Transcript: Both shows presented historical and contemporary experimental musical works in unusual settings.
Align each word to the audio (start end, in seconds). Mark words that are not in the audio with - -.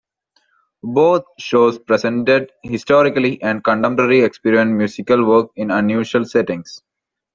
Both 0.81 1.25
shows 1.37 1.77
presented 1.77 2.51
historical 2.63 3.37
and 3.43 3.63
contemporary 3.63 4.21
experimental 4.23 4.73
musical 4.77 5.23
works 5.27 5.53
in 5.57 5.69
unusual 5.69 6.25
settings. 6.25 6.81